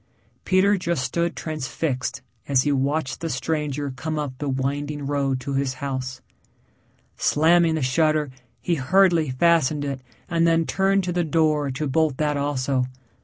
[0.45, 5.53] Peter just stood transfixed as he watched the stranger come up the winding road to
[5.53, 6.21] his house.
[7.17, 12.17] Slamming the shutter he hurriedly fastened it and then turned to the door to bolt
[12.17, 12.85] that also.